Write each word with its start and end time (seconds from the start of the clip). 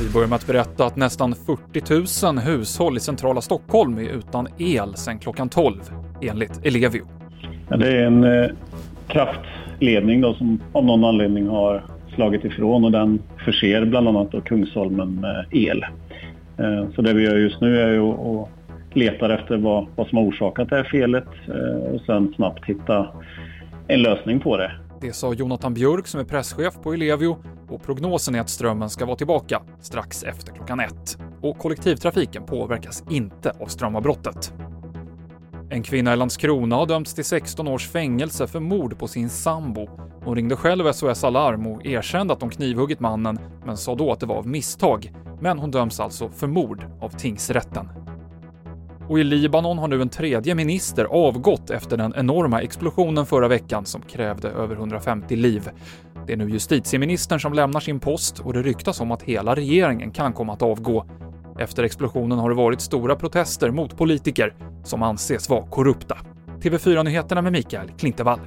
Vi 0.00 0.08
börjar 0.12 0.28
med 0.28 0.36
att 0.36 0.46
berätta 0.46 0.86
att 0.86 0.96
nästan 0.96 1.34
40 1.34 2.26
000 2.26 2.38
hushåll 2.38 2.96
i 2.96 3.00
centrala 3.00 3.40
Stockholm 3.40 3.98
är 3.98 4.08
utan 4.18 4.46
el 4.58 4.94
sedan 4.94 5.18
klockan 5.18 5.48
12, 5.48 5.74
enligt 6.22 6.66
Ellevio. 6.66 7.02
Ja, 7.68 7.76
det 7.76 7.88
är 7.88 8.06
en 8.06 8.24
eh, 8.24 8.50
kraftledning 9.08 10.20
då, 10.20 10.34
som 10.34 10.60
av 10.72 10.84
någon 10.84 11.04
anledning 11.04 11.48
har 11.48 11.84
slagit 12.14 12.44
ifrån 12.44 12.84
och 12.84 12.92
den 12.92 13.22
förser 13.44 13.84
bland 13.84 14.08
annat 14.08 14.32
då 14.32 14.40
Kungsholmen 14.40 15.14
med 15.14 15.46
el. 15.50 15.84
Eh, 16.58 16.90
så 16.94 17.02
det 17.02 17.12
vi 17.12 17.22
gör 17.22 17.36
just 17.36 17.60
nu 17.60 17.80
är 17.80 17.92
ju 17.92 18.02
att 18.02 18.48
leta 18.92 19.34
efter 19.34 19.56
vad, 19.56 19.86
vad 19.96 20.06
som 20.06 20.18
har 20.18 20.24
orsakat 20.24 20.70
det 20.70 20.76
här 20.76 20.84
felet 20.84 21.28
eh, 21.48 21.92
och 21.94 22.00
sen 22.00 22.32
snabbt 22.36 22.64
hitta 22.64 23.06
en 23.88 24.02
lösning 24.02 24.40
på 24.40 24.56
det. 24.56 24.72
Det 25.00 25.12
sa 25.12 25.32
Jonathan 25.32 25.74
Björk 25.74 26.06
som 26.06 26.20
är 26.20 26.24
presschef 26.24 26.74
på 26.82 26.92
Ellevio 26.92 27.36
och 27.68 27.82
prognosen 27.82 28.34
är 28.34 28.40
att 28.40 28.48
strömmen 28.48 28.90
ska 28.90 29.06
vara 29.06 29.16
tillbaka 29.16 29.62
strax 29.80 30.22
efter 30.22 30.52
klockan 30.52 30.80
ett. 30.80 31.18
Och 31.42 31.58
kollektivtrafiken 31.58 32.46
påverkas 32.46 33.04
inte 33.10 33.50
av 33.50 33.66
strömavbrottet. 33.66 34.52
En 35.70 35.82
kvinna 35.82 36.12
i 36.12 36.16
Landskrona 36.16 36.76
har 36.76 36.86
dömts 36.86 37.14
till 37.14 37.24
16 37.24 37.68
års 37.68 37.88
fängelse 37.88 38.46
för 38.46 38.60
mord 38.60 38.98
på 38.98 39.08
sin 39.08 39.28
sambo. 39.28 39.88
Hon 40.24 40.36
ringde 40.36 40.56
själv 40.56 40.92
SOS 40.92 41.24
Alarm 41.24 41.66
och 41.66 41.86
erkände 41.86 42.32
att 42.32 42.40
hon 42.40 42.50
knivhuggit 42.50 43.00
mannen, 43.00 43.38
men 43.66 43.76
sa 43.76 43.94
då 43.94 44.12
att 44.12 44.20
det 44.20 44.26
var 44.26 44.36
av 44.36 44.46
misstag. 44.46 45.12
Men 45.40 45.58
hon 45.58 45.70
döms 45.70 46.00
alltså 46.00 46.28
för 46.28 46.46
mord 46.46 46.86
av 47.00 47.08
tingsrätten. 47.08 47.88
Och 49.08 49.18
i 49.18 49.24
Libanon 49.24 49.78
har 49.78 49.88
nu 49.88 50.02
en 50.02 50.08
tredje 50.08 50.54
minister 50.54 51.04
avgått 51.04 51.70
efter 51.70 51.96
den 51.96 52.14
enorma 52.16 52.62
explosionen 52.62 53.26
förra 53.26 53.48
veckan 53.48 53.86
som 53.86 54.02
krävde 54.02 54.48
över 54.48 54.76
150 54.76 55.36
liv. 55.36 55.70
Det 56.26 56.32
är 56.32 56.36
nu 56.36 56.50
justitieministern 56.50 57.40
som 57.40 57.52
lämnar 57.52 57.80
sin 57.80 58.00
post 58.00 58.38
och 58.38 58.52
det 58.52 58.62
ryktas 58.62 59.00
om 59.00 59.10
att 59.10 59.22
hela 59.22 59.54
regeringen 59.54 60.10
kan 60.10 60.32
komma 60.32 60.52
att 60.52 60.62
avgå. 60.62 61.06
Efter 61.58 61.82
explosionen 61.82 62.38
har 62.38 62.48
det 62.48 62.56
varit 62.56 62.80
stora 62.80 63.16
protester 63.16 63.70
mot 63.70 63.96
politiker 63.96 64.54
som 64.84 65.02
anses 65.02 65.48
vara 65.48 65.66
korrupta. 65.66 66.18
TV4-nyheterna 66.60 67.42
med 67.42 67.52
Mikael 67.52 67.88
Klintevall. 67.98 68.40